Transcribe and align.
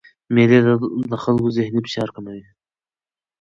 مېلې 0.33 0.59
د 1.11 1.13
خلکو 1.23 1.47
ذهني 1.57 1.79
فشار 1.85 2.09
کموي. 2.15 2.43